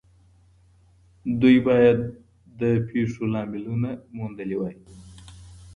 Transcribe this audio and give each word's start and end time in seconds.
دوی 1.41 1.57
بايد 1.67 1.99
د 2.59 2.61
پېښو 2.89 3.23
لاملونه 3.33 3.89
موندلي 4.17 4.55
وای. 4.59 4.75